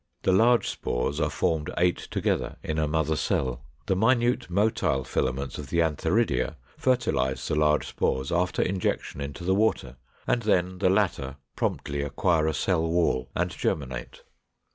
The 0.23 0.31
large 0.31 0.67
spores 0.67 1.19
are 1.21 1.29
formed 1.29 1.69
eight 1.77 1.97
together 2.09 2.57
in 2.63 2.79
a 2.79 2.87
mother 2.87 3.15
cell. 3.15 3.61
The 3.85 3.95
minute 3.95 4.47
motile 4.49 5.05
filaments 5.05 5.59
of 5.59 5.69
the 5.69 5.81
antheridia 5.83 6.55
fertilize 6.75 7.47
the 7.47 7.53
large 7.53 7.85
spores 7.87 8.31
after 8.31 8.63
injection 8.63 9.21
into 9.21 9.43
the 9.43 9.53
water: 9.53 9.97
and 10.25 10.41
then 10.41 10.79
the 10.79 10.89
latter 10.89 11.35
promptly 11.55 12.01
acquire 12.01 12.47
a 12.47 12.53
cell 12.55 12.81
wall 12.89 13.29
and 13.35 13.51
germinate. 13.51 14.23